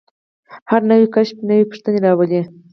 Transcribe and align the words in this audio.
هر 0.69 0.81
نوی 0.91 1.03
کشف 1.15 1.37
نوې 1.49 1.63
پوښتنې 1.69 1.99
راولي. 2.05 2.41